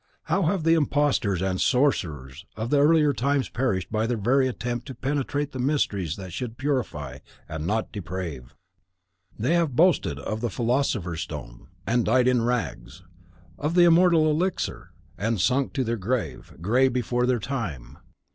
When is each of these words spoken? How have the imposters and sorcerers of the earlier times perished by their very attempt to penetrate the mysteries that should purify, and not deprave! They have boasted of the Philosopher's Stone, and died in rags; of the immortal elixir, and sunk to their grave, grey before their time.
How 0.23 0.45
have 0.47 0.63
the 0.63 0.73
imposters 0.73 1.43
and 1.43 1.61
sorcerers 1.61 2.43
of 2.57 2.71
the 2.71 2.79
earlier 2.83 3.13
times 3.13 3.49
perished 3.49 3.91
by 3.91 4.07
their 4.07 4.17
very 4.17 4.47
attempt 4.47 4.87
to 4.87 4.95
penetrate 4.95 5.51
the 5.51 5.59
mysteries 5.59 6.15
that 6.15 6.33
should 6.33 6.57
purify, 6.57 7.19
and 7.47 7.67
not 7.67 7.91
deprave! 7.91 8.55
They 9.37 9.53
have 9.53 9.75
boasted 9.75 10.17
of 10.17 10.41
the 10.41 10.49
Philosopher's 10.49 11.21
Stone, 11.21 11.67
and 11.85 12.03
died 12.03 12.27
in 12.27 12.41
rags; 12.43 13.03
of 13.59 13.75
the 13.75 13.83
immortal 13.83 14.25
elixir, 14.27 14.89
and 15.19 15.39
sunk 15.39 15.71
to 15.73 15.83
their 15.83 15.97
grave, 15.97 16.51
grey 16.61 16.87
before 16.87 17.27
their 17.27 17.37
time. 17.39 17.99